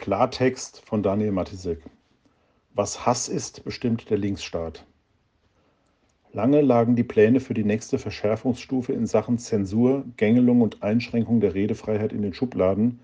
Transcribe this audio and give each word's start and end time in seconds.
Klartext 0.00 0.80
von 0.86 1.02
Daniel 1.02 1.30
Matisek. 1.30 1.82
Was 2.72 3.04
Hass 3.04 3.28
ist, 3.28 3.64
bestimmt 3.66 4.08
der 4.08 4.16
Linksstaat. 4.16 4.86
Lange 6.32 6.62
lagen 6.62 6.96
die 6.96 7.04
Pläne 7.04 7.38
für 7.38 7.52
die 7.52 7.64
nächste 7.64 7.98
Verschärfungsstufe 7.98 8.94
in 8.94 9.06
Sachen 9.06 9.36
Zensur, 9.36 10.06
Gängelung 10.16 10.62
und 10.62 10.82
Einschränkung 10.82 11.42
der 11.42 11.52
Redefreiheit 11.52 12.14
in 12.14 12.22
den 12.22 12.32
Schubladen, 12.32 13.00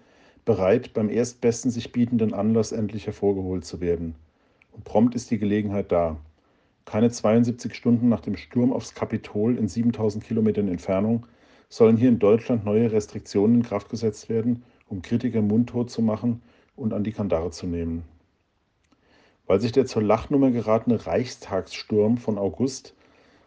bereit, 0.47 0.95
beim 0.95 1.11
erstbesten 1.11 1.71
sich 1.71 1.93
bietenden 1.93 2.33
Anlass 2.33 2.73
endlich 2.73 3.05
hervorgeholt 3.05 3.67
zu 3.67 3.83
werden. 3.83 4.15
Und 4.73 4.85
prompt 4.85 5.15
ist 5.15 5.31
die 5.31 5.39
Gelegenheit 5.39 5.93
da. 5.93 6.17
Keine 6.87 7.11
72 7.11 7.75
Stunden 7.75 8.09
nach 8.09 8.21
dem 8.21 8.39
Sturm 8.39 8.73
aufs 8.73 8.95
Kapitol 8.95 9.59
in 9.59 9.69
7000 9.69 10.25
Kilometern 10.25 10.69
Entfernung 10.69 11.27
sollen 11.69 11.99
hier 11.99 12.09
in 12.09 12.21
Deutschland 12.21 12.65
neue 12.65 12.91
Restriktionen 12.91 13.57
in 13.57 13.63
Kraft 13.65 13.91
gesetzt 13.91 14.31
werden, 14.31 14.63
um 14.89 15.03
Kritiker 15.03 15.43
mundtot 15.43 15.91
zu 15.91 16.01
machen 16.01 16.41
und 16.77 16.93
an 16.93 17.05
die 17.05 17.13
Kandare 17.13 17.51
zu 17.51 17.67
nehmen. 17.67 18.05
Weil 19.47 19.61
sich 19.61 19.73
der 19.73 19.87
zur 19.87 20.03
Lachnummer 20.03 20.51
geratene 20.51 21.07
Reichstagssturm 21.07 22.19
von 22.19 22.39
August 22.39 22.95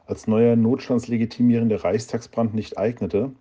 als 0.06 0.28
neuer 0.28 0.56
notstandslegitimierender 0.56 1.84
Reichstagsbrand 1.84 2.54
nicht 2.54 2.78
eignete, 2.78 3.32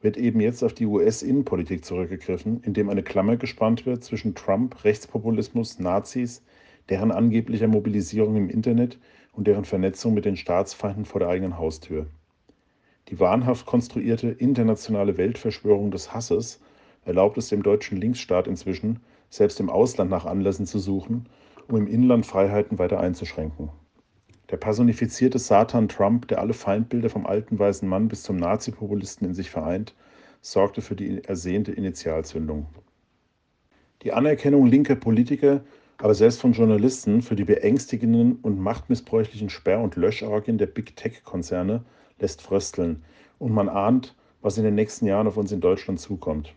wird 0.00 0.16
eben 0.16 0.40
jetzt 0.40 0.62
auf 0.62 0.72
die 0.72 0.86
US-Innenpolitik 0.86 1.84
zurückgegriffen, 1.84 2.60
indem 2.62 2.88
eine 2.88 3.02
Klammer 3.02 3.36
gespannt 3.36 3.86
wird 3.86 4.04
zwischen 4.04 4.34
Trump, 4.34 4.84
Rechtspopulismus, 4.84 5.78
Nazis, 5.78 6.42
deren 6.88 7.12
angeblicher 7.12 7.68
Mobilisierung 7.68 8.36
im 8.36 8.48
Internet 8.48 8.98
und 9.32 9.46
deren 9.46 9.64
Vernetzung 9.64 10.14
mit 10.14 10.24
den 10.24 10.36
Staatsfeinden 10.36 11.04
vor 11.04 11.20
der 11.20 11.28
eigenen 11.28 11.58
Haustür. 11.58 12.06
Die 13.08 13.18
wahnhaft 13.18 13.66
konstruierte 13.66 14.28
internationale 14.28 15.16
Weltverschwörung 15.16 15.90
des 15.90 16.12
Hasses 16.12 16.60
erlaubt 17.04 17.36
es 17.38 17.48
dem 17.48 17.62
deutschen 17.62 18.00
Linksstaat 18.00 18.46
inzwischen, 18.46 19.00
selbst 19.32 19.60
im 19.60 19.70
Ausland 19.70 20.10
nach 20.10 20.26
Anlässen 20.26 20.66
zu 20.66 20.78
suchen, 20.78 21.24
um 21.66 21.78
im 21.78 21.86
Inland 21.86 22.26
Freiheiten 22.26 22.78
weiter 22.78 23.00
einzuschränken. 23.00 23.70
Der 24.50 24.58
personifizierte 24.58 25.38
Satan 25.38 25.88
Trump, 25.88 26.28
der 26.28 26.40
alle 26.40 26.52
Feindbilder 26.52 27.08
vom 27.08 27.26
alten 27.26 27.58
weißen 27.58 27.88
Mann 27.88 28.08
bis 28.08 28.24
zum 28.24 28.36
Nazi-Populisten 28.36 29.26
in 29.26 29.32
sich 29.32 29.48
vereint, 29.48 29.94
sorgte 30.42 30.82
für 30.82 30.94
die 30.94 31.24
ersehnte 31.24 31.72
Initialzündung. 31.72 32.66
Die 34.02 34.12
Anerkennung 34.12 34.66
linker 34.66 34.96
Politiker, 34.96 35.62
aber 35.96 36.14
selbst 36.14 36.42
von 36.42 36.52
Journalisten 36.52 37.22
für 37.22 37.36
die 37.36 37.44
beängstigenden 37.44 38.36
und 38.42 38.60
machtmissbräuchlichen 38.60 39.48
Sperr- 39.48 39.82
und 39.82 39.96
Löschorgien 39.96 40.58
der 40.58 40.66
Big 40.66 40.94
Tech-Konzerne 40.96 41.84
lässt 42.18 42.42
frösteln 42.42 43.02
und 43.38 43.52
man 43.52 43.70
ahnt, 43.70 44.14
was 44.42 44.58
in 44.58 44.64
den 44.64 44.74
nächsten 44.74 45.06
Jahren 45.06 45.26
auf 45.26 45.38
uns 45.38 45.52
in 45.52 45.62
Deutschland 45.62 46.00
zukommt. 46.00 46.54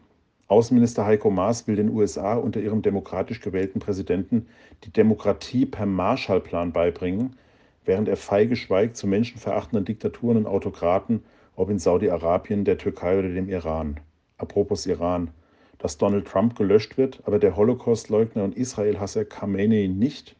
Außenminister 0.47 1.05
Heiko 1.05 1.31
Maas 1.31 1.67
will 1.67 1.75
den 1.75 1.89
USA 1.89 2.35
unter 2.35 2.59
ihrem 2.59 2.83
demokratisch 2.83 3.41
gewählten 3.41 3.79
Präsidenten 3.79 4.45
die 4.83 4.91
Demokratie 4.91 5.65
per 5.65 5.87
Marshallplan 5.87 6.71
beibringen, 6.71 7.35
während 7.83 8.07
er 8.07 8.17
feige 8.17 8.55
schweigt 8.55 8.95
zu 8.95 9.07
menschenverachtenden 9.07 9.85
Diktaturen 9.85 10.37
und 10.37 10.45
Autokraten, 10.45 11.23
ob 11.55 11.71
in 11.71 11.79
Saudi-Arabien, 11.79 12.63
der 12.63 12.77
Türkei 12.77 13.17
oder 13.17 13.29
dem 13.29 13.49
Iran. 13.49 13.99
Apropos 14.37 14.85
Iran. 14.85 15.31
Dass 15.79 15.97
Donald 15.97 16.27
Trump 16.27 16.55
gelöscht 16.55 16.97
wird, 16.97 17.21
aber 17.25 17.39
der 17.39 17.55
Holocaust-Leugner 17.55 18.43
und 18.43 18.55
Israel-Hasser 18.55 19.25
Khamenei 19.25 19.87
nicht 19.87 20.35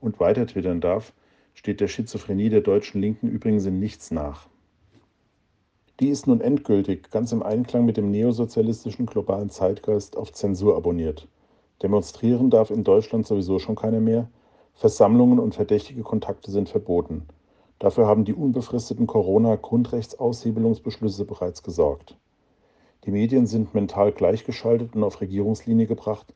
und 0.00 0.20
weiter 0.20 0.46
twittern 0.46 0.80
darf, 0.80 1.12
steht 1.54 1.80
der 1.80 1.88
Schizophrenie 1.88 2.50
der 2.50 2.60
deutschen 2.60 3.00
Linken 3.00 3.28
übrigens 3.28 3.64
in 3.66 3.78
nichts 3.78 4.10
nach. 4.10 4.48
Die 6.00 6.08
ist 6.08 6.26
nun 6.26 6.40
endgültig, 6.40 7.10
ganz 7.10 7.30
im 7.30 7.42
Einklang 7.42 7.84
mit 7.84 7.98
dem 7.98 8.10
neosozialistischen 8.10 9.04
globalen 9.04 9.50
Zeitgeist, 9.50 10.16
auf 10.16 10.32
Zensur 10.32 10.74
abonniert. 10.74 11.28
Demonstrieren 11.82 12.48
darf 12.48 12.70
in 12.70 12.84
Deutschland 12.84 13.26
sowieso 13.26 13.58
schon 13.58 13.76
keiner 13.76 14.00
mehr. 14.00 14.30
Versammlungen 14.72 15.38
und 15.38 15.54
verdächtige 15.54 16.02
Kontakte 16.02 16.50
sind 16.50 16.70
verboten. 16.70 17.26
Dafür 17.78 18.06
haben 18.06 18.24
die 18.24 18.32
unbefristeten 18.32 19.06
Corona-Grundrechtsaushebelungsbeschlüsse 19.06 21.26
bereits 21.26 21.62
gesorgt. 21.62 22.16
Die 23.04 23.10
Medien 23.10 23.46
sind 23.46 23.74
mental 23.74 24.12
gleichgeschaltet 24.12 24.96
und 24.96 25.04
auf 25.04 25.20
Regierungslinie 25.20 25.86
gebracht, 25.86 26.32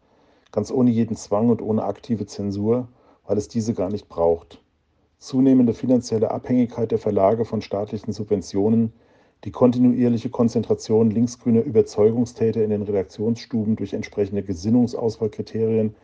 ganz 0.52 0.70
ohne 0.70 0.90
jeden 0.90 1.16
Zwang 1.16 1.48
und 1.48 1.62
ohne 1.62 1.84
aktive 1.84 2.26
Zensur, 2.26 2.88
weil 3.26 3.38
es 3.38 3.48
diese 3.48 3.72
gar 3.72 3.88
nicht 3.88 4.10
braucht. 4.10 4.62
Zunehmende 5.16 5.72
finanzielle 5.72 6.32
Abhängigkeit 6.32 6.90
der 6.90 6.98
Verlage 6.98 7.46
von 7.46 7.62
staatlichen 7.62 8.12
Subventionen 8.12 8.92
die 9.44 9.50
kontinuierliche 9.50 10.30
Konzentration 10.30 11.10
linksgrüner 11.10 11.62
Überzeugungstäter 11.62 12.64
in 12.64 12.70
den 12.70 12.82
Redaktionsstuben 12.82 13.76
durch 13.76 13.92
entsprechende 13.92 14.42
Gesinnungsauswahlkriterien 14.42 15.94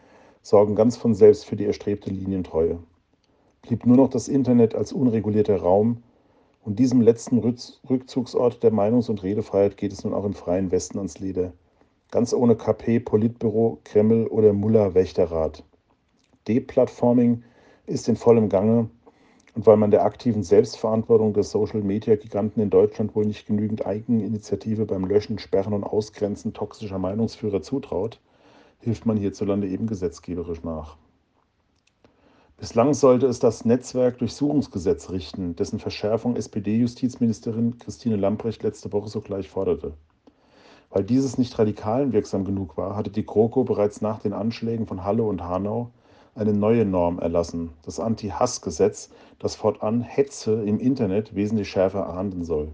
sorgen 0.42 0.74
ganz 0.74 0.96
von 0.96 1.14
selbst 1.14 1.46
für 1.46 1.56
die 1.56 1.64
erstrebte 1.64 2.10
Linientreue. 2.10 2.78
Blieb 3.62 3.86
nur 3.86 3.96
noch 3.96 4.10
das 4.10 4.28
Internet 4.28 4.74
als 4.74 4.92
unregulierter 4.92 5.56
Raum, 5.56 6.02
und 6.62 6.78
diesem 6.78 7.00
letzten 7.00 7.38
Rückzugsort 7.38 8.62
der 8.62 8.70
Meinungs- 8.70 9.08
und 9.08 9.22
Redefreiheit 9.22 9.78
geht 9.78 9.92
es 9.92 10.04
nun 10.04 10.12
auch 10.12 10.26
im 10.26 10.34
freien 10.34 10.70
Westen 10.70 10.98
ans 10.98 11.18
Leder. 11.18 11.54
Ganz 12.10 12.34
ohne 12.34 12.54
KP, 12.54 13.00
Politbüro, 13.00 13.78
Kreml 13.84 14.26
oder 14.26 14.52
Muller-Wächterrat. 14.52 15.64
Deplatforming 16.46 17.42
ist 17.86 18.08
in 18.08 18.16
vollem 18.16 18.50
Gange 18.50 18.90
und 19.54 19.66
weil 19.66 19.76
man 19.76 19.90
der 19.90 20.04
aktiven 20.04 20.42
Selbstverantwortung 20.42 21.32
der 21.32 21.42
Social-Media-Giganten 21.42 22.62
in 22.62 22.70
Deutschland 22.70 23.14
wohl 23.14 23.26
nicht 23.26 23.46
genügend 23.46 23.86
Eigeninitiative 23.86 24.86
beim 24.86 25.04
Löschen, 25.04 25.38
Sperren 25.38 25.72
und 25.72 25.84
Ausgrenzen 25.84 26.52
toxischer 26.52 26.98
Meinungsführer 26.98 27.62
zutraut, 27.62 28.20
hilft 28.78 29.06
man 29.06 29.16
hierzulande 29.16 29.68
eben 29.68 29.86
gesetzgeberisch 29.86 30.62
nach. 30.62 30.96
Bislang 32.56 32.92
sollte 32.92 33.26
es 33.26 33.38
das 33.38 33.64
Netzwerkdurchsuchungsgesetz 33.64 35.10
richten, 35.10 35.56
dessen 35.56 35.78
Verschärfung 35.78 36.36
SPD-Justizministerin 36.36 37.78
Christine 37.78 38.16
Lamprecht 38.16 38.62
letzte 38.62 38.92
Woche 38.92 39.08
sogleich 39.08 39.48
forderte. 39.48 39.94
Weil 40.90 41.04
dieses 41.04 41.38
nicht 41.38 41.58
radikalenwirksam 41.58 42.44
genug 42.44 42.76
war, 42.76 42.96
hatte 42.96 43.10
die 43.10 43.24
GroKo 43.24 43.64
bereits 43.64 44.02
nach 44.02 44.20
den 44.20 44.34
Anschlägen 44.34 44.86
von 44.86 45.04
Halle 45.04 45.22
und 45.22 45.42
Hanau 45.42 45.90
eine 46.40 46.54
neue 46.54 46.86
Norm 46.86 47.18
erlassen, 47.18 47.68
das 47.84 48.00
Anti-Hass-Gesetz, 48.00 49.10
das 49.38 49.56
fortan 49.56 50.00
Hetze 50.00 50.62
im 50.62 50.80
Internet 50.80 51.34
wesentlich 51.34 51.68
schärfer 51.68 52.08
ahnden 52.08 52.44
soll. 52.44 52.68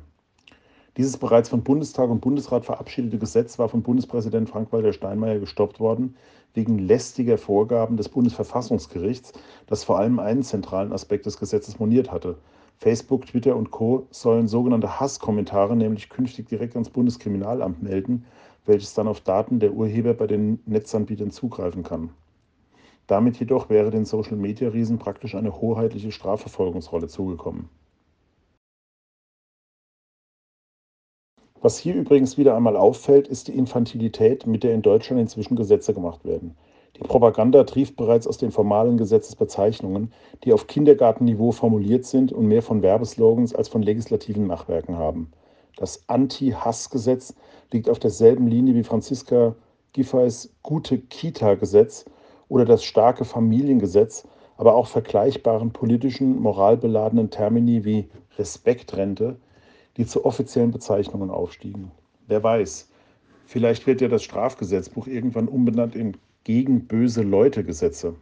Dieses 0.97 1.17
bereits 1.17 1.49
von 1.49 1.65
Bundestag 1.65 2.09
und 2.09 2.21
Bundesrat 2.21 2.65
verabschiedete 2.65 3.19
Gesetz 3.19 3.59
war 3.59 3.69
von 3.69 3.83
Bundespräsident 3.83 4.49
Frank-Walter 4.49 4.93
Steinmeier 4.93 5.41
gestoppt 5.41 5.81
worden, 5.81 6.15
wegen 6.55 6.79
lästiger 6.79 7.39
Vorgaben 7.39 7.97
des 7.97 8.09
Bundesverfassungsgerichts, 8.09 9.33
das 9.67 9.83
vor 9.83 9.99
allem 9.99 10.21
einen 10.21 10.45
zentralen 10.45 10.93
Aspekt 10.93 11.27
des 11.27 11.37
Gesetzes 11.37 11.81
moniert 11.81 12.13
hatte. 12.13 12.37
Facebook, 12.79 13.27
Twitter 13.27 13.57
und 13.57 13.73
Co. 13.73 14.07
sollen 14.13 14.47
sogenannte 14.47 15.01
Hasskommentare 15.01 15.75
nämlich 15.75 16.09
künftig 16.09 16.49
direkt 16.49 16.77
ans 16.77 16.91
Bundeskriminalamt 16.91 17.83
melden, 17.83 18.27
welches 18.65 18.95
dann 18.95 19.09
auf 19.09 19.21
Daten 19.23 19.59
der 19.59 19.73
Urheber 19.73 20.15
bei 20.15 20.29
den 20.29 20.61
Netzanbietern 20.67 21.33
zugreifen 21.33 21.83
kann. 21.83 22.11
Damit 23.07 23.39
jedoch 23.39 23.71
wäre 23.71 23.91
den 23.91 24.05
Social-Media-Riesen 24.05 24.99
praktisch 24.99 25.35
eine 25.35 25.61
hoheitliche 25.61 26.11
Strafverfolgungsrolle 26.11 27.09
zugekommen. 27.09 27.69
Was 31.61 31.79
hier 31.79 31.95
übrigens 31.95 32.37
wieder 32.37 32.57
einmal 32.57 32.77
auffällt, 32.77 33.29
ist 33.29 33.49
die 33.49 33.57
Infantilität, 33.57 34.47
mit 34.47 34.63
der 34.63 34.75
in 34.75 34.83
Deutschland 34.83 35.21
inzwischen 35.21 35.57
Gesetze 35.57 35.95
gemacht 35.95 36.25
werden. 36.25 36.57
Die 36.97 37.01
Propaganda 37.01 37.65
trieft 37.65 37.97
bereits 37.97 38.27
aus 38.27 38.39
den 38.39 38.51
formalen 38.51 38.97
Gesetzesbezeichnungen, 38.97 40.13
die 40.45 40.53
auf 40.53 40.67
Kindergartenniveau 40.67 41.53
formuliert 41.53 42.07
sind 42.07 42.33
und 42.33 42.47
mehr 42.47 42.63
von 42.63 42.83
Werbeslogans 42.83 43.55
als 43.55 43.69
von 43.69 43.83
legislativen 43.83 44.47
Machwerken 44.47 44.97
haben. 44.97 45.31
Das 45.77 46.09
Anti-Hass-Gesetz 46.09 47.35
liegt 47.73 47.91
auf 47.91 47.99
derselben 47.99 48.47
Linie 48.47 48.75
wie 48.75 48.85
Franziska 48.85 49.55
Giffey's 49.93 50.55
Gute-Kita-Gesetz 50.63 52.07
oder 52.49 52.65
das 52.65 52.85
starke 52.85 53.25
Familiengesetz, 53.25 54.27
aber 54.57 54.75
auch 54.75 54.87
vergleichbaren 54.87 55.73
politischen, 55.73 56.41
moralbeladenen 56.41 57.31
Termini 57.31 57.85
wie 57.85 58.09
Respektrente, 58.39 59.37
die 59.97 60.07
zu 60.07 60.25
offiziellen 60.25 60.71
Bezeichnungen 60.71 61.31
aufstiegen. 61.31 61.91
Wer 62.27 62.43
weiß, 62.43 62.91
vielleicht 63.47 63.87
wird 63.87 64.01
ja 64.01 64.09
das 64.09 64.23
Strafgesetzbuch 64.23 65.07
irgendwann 65.07 65.49
umbenannt 65.49 65.95
in 65.95 66.17
gegen 66.45 66.87
böse 66.87 67.23
Leute 67.23 67.65
Gesetze. 67.65 68.15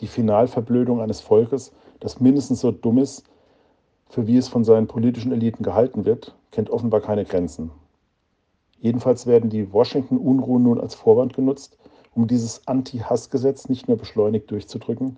Die 0.00 0.06
Finalverblödung 0.06 1.00
eines 1.00 1.20
Volkes, 1.20 1.72
das 2.00 2.20
mindestens 2.20 2.60
so 2.60 2.72
dumm 2.72 2.98
ist, 2.98 3.24
für 4.08 4.26
wie 4.26 4.36
es 4.36 4.48
von 4.48 4.64
seinen 4.64 4.86
politischen 4.86 5.32
Eliten 5.32 5.62
gehalten 5.62 6.04
wird, 6.04 6.36
kennt 6.50 6.70
offenbar 6.70 7.00
keine 7.00 7.24
Grenzen. 7.24 7.70
Jedenfalls 8.78 9.26
werden 9.26 9.48
die 9.50 9.72
Washington-Unruhen 9.72 10.62
nun 10.62 10.80
als 10.80 10.94
Vorwand 10.94 11.34
genutzt, 11.34 11.78
um 12.14 12.26
dieses 12.26 12.66
Anti-Hass-Gesetz 12.66 13.68
nicht 13.68 13.88
nur 13.88 13.96
beschleunigt 13.96 14.50
durchzudrücken, 14.50 15.16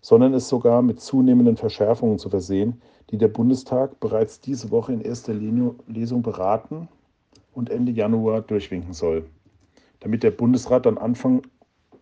sondern 0.00 0.34
es 0.34 0.48
sogar 0.48 0.82
mit 0.82 1.00
zunehmenden 1.00 1.56
Verschärfungen 1.56 2.18
zu 2.18 2.30
versehen, 2.30 2.80
die 3.10 3.18
der 3.18 3.28
Bundestag 3.28 3.98
bereits 4.00 4.40
diese 4.40 4.70
Woche 4.70 4.92
in 4.92 5.00
erster 5.00 5.34
Lesung 5.34 6.22
beraten 6.22 6.88
und 7.52 7.70
Ende 7.70 7.92
Januar 7.92 8.42
durchwinken 8.42 8.92
soll, 8.92 9.26
damit 10.00 10.22
der 10.22 10.30
Bundesrat 10.30 10.86
dann 10.86 10.98
Anfang 10.98 11.42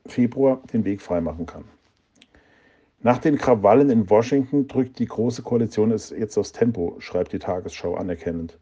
Februar 0.06 0.60
den 0.72 0.84
Weg 0.84 1.00
freimachen 1.00 1.46
kann. 1.46 1.64
Nach 3.00 3.18
den 3.18 3.36
Krawallen 3.36 3.90
in 3.90 4.08
Washington 4.08 4.66
drückt 4.66 4.98
die 4.98 5.06
Große 5.06 5.42
Koalition 5.42 5.90
es 5.90 6.10
jetzt 6.10 6.38
aufs 6.38 6.52
Tempo, 6.52 6.96
schreibt 6.98 7.32
die 7.32 7.38
Tagesschau 7.38 7.94
anerkennend, 7.94 8.58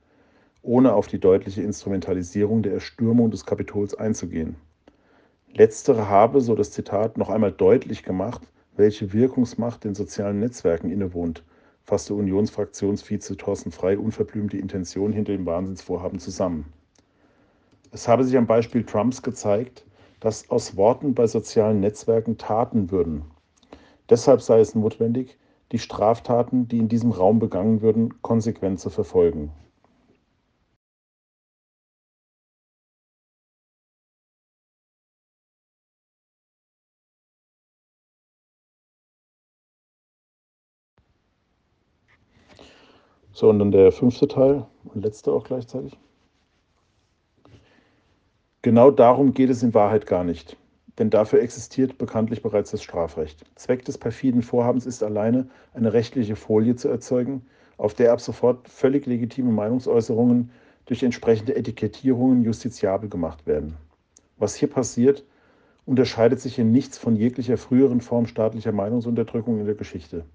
ohne 0.62 0.94
auf 0.94 1.06
die 1.06 1.20
deutliche 1.20 1.62
Instrumentalisierung 1.62 2.62
der 2.62 2.75
Erstürmung 2.75 3.31
des 3.31 3.46
Kapitols 3.46 3.94
einzugehen. 3.94 4.56
Letztere 5.54 6.08
habe, 6.08 6.40
so 6.40 6.54
das 6.54 6.70
Zitat, 6.70 7.19
noch 7.19 7.28
einmal 7.28 7.52
deutlich 7.52 8.02
gemacht, 8.02 8.40
welche 8.75 9.12
Wirkungsmacht 9.12 9.84
den 9.84 9.94
sozialen 9.94 10.40
Netzwerken 10.40 10.90
innewohnt, 10.90 11.44
fasste 11.84 12.14
Unionsfraktionsvize 12.14 13.37
Thorsten 13.37 13.70
Frey 13.70 13.96
unverblümt 13.96 14.54
die 14.54 14.60
Intention 14.60 15.12
hinter 15.12 15.32
dem 15.32 15.44
Wahnsinnsvorhaben 15.44 16.19
zusammen. 16.19 16.72
Es 17.90 18.08
habe 18.08 18.25
sich 18.25 18.38
am 18.38 18.46
Beispiel 18.46 18.84
Trumps 18.84 19.22
gezeigt, 19.22 19.84
dass 20.20 20.49
aus 20.49 20.78
Worten 20.78 21.14
bei 21.14 21.26
sozialen 21.26 21.81
Netzwerken 21.81 22.38
Taten 22.38 22.90
würden. 22.90 23.25
Deshalb 24.08 24.40
sei 24.40 24.60
es 24.60 24.75
notwendig, 24.75 25.37
die 25.72 25.78
Straftaten, 25.78 26.66
die 26.66 26.78
in 26.78 26.88
diesem 26.88 27.10
Raum 27.10 27.38
begangen 27.38 27.82
würden, 27.82 28.22
konsequent 28.22 28.81
zu 28.81 28.88
verfolgen. 28.88 29.50
So, 43.43 43.50
und 43.50 43.59
dann 43.59 43.73
der 43.73 43.91
fünfte 43.91 44.29
Teil 44.29 44.67
und 44.85 45.03
letzte 45.03 45.33
auch 45.33 45.43
gleichzeitig. 45.43 45.99
Genau 48.62 48.93
darum 48.93 49.35
geht 49.35 49.50
es 49.50 49.65
in 49.65 49.75
Wahrheit 49.75 50.06
gar 50.06 50.23
nicht, 50.23 50.56
denn 51.00 51.11
dafür 51.11 51.41
existiert 51.43 51.99
bekanntlich 51.99 52.41
bereits 52.41 52.71
das 52.71 52.85
Strafrecht. 52.85 53.44
Zweck 53.56 53.85
des 53.85 53.99
perfiden 53.99 54.43
Vorhabens 54.43 54.87
ist 54.87 55.03
alleine, 55.03 55.49
eine 55.75 55.93
rechtliche 55.93 56.37
Folie 56.37 56.77
zu 56.77 56.87
erzeugen, 56.87 57.44
auf 57.79 57.94
der 57.94 58.12
ab 58.12 58.21
sofort 58.21 58.69
völlig 58.69 59.06
legitime 59.06 59.50
Meinungsäußerungen 59.50 60.53
durch 60.87 61.03
entsprechende 61.03 61.56
Etikettierungen 61.56 62.44
justiziabel 62.44 63.09
gemacht 63.09 63.44
werden. 63.49 63.77
Was 64.37 64.55
hier 64.55 64.71
passiert, 64.71 65.25
unterscheidet 65.85 66.39
sich 66.39 66.61
in 66.61 66.71
nichts 66.71 66.97
von 66.97 67.17
jeglicher 67.17 67.59
früheren 67.59 68.03
Form 68.03 68.29
staatlicher 68.29 68.71
Meinungsunterdrückung 68.71 69.59
in 69.59 69.67
der 69.67 69.75
Geschichte. 69.75 70.27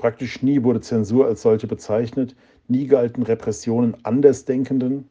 Praktisch 0.00 0.42
nie 0.42 0.62
wurde 0.62 0.80
Zensur 0.80 1.26
als 1.26 1.42
solche 1.42 1.66
bezeichnet, 1.66 2.34
nie 2.68 2.86
galten 2.86 3.22
Repressionen 3.22 4.02
Andersdenkenden, 4.02 5.10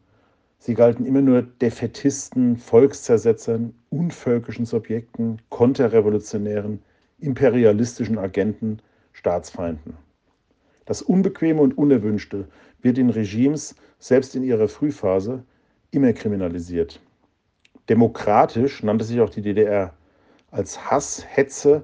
sie 0.57 0.73
galten 0.73 1.05
immer 1.05 1.21
nur 1.21 1.43
Defetisten, 1.43 2.57
Volkszersetzern, 2.57 3.75
unvölkischen 3.91 4.65
Subjekten, 4.65 5.43
konterrevolutionären, 5.49 6.81
imperialistischen 7.19 8.17
Agenten, 8.17 8.79
Staatsfeinden. 9.13 9.95
Das 10.87 11.03
Unbequeme 11.03 11.61
und 11.61 11.77
Unerwünschte 11.77 12.47
wird 12.81 12.97
in 12.97 13.11
Regimes, 13.11 13.75
selbst 13.99 14.35
in 14.35 14.41
ihrer 14.41 14.67
Frühphase, 14.67 15.43
immer 15.91 16.13
kriminalisiert. 16.13 16.99
Demokratisch 17.89 18.81
nannte 18.81 19.05
sich 19.05 19.21
auch 19.21 19.29
die 19.29 19.43
DDR. 19.43 19.93
Als 20.49 20.89
Hass, 20.89 21.23
Hetze 21.29 21.83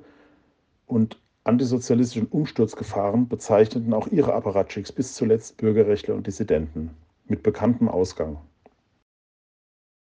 und 0.88 1.20
antisozialistischen 1.46 2.28
Umsturzgefahren 2.28 3.28
bezeichneten 3.28 3.94
auch 3.94 4.08
ihre 4.08 4.34
Apparatschicks 4.34 4.92
bis 4.92 5.14
zuletzt 5.14 5.58
Bürgerrechtler 5.58 6.16
und 6.16 6.28
Dissidenten, 6.28 6.92
mit 7.28 7.44
bekanntem 7.44 7.88
Ausgang 7.88 8.38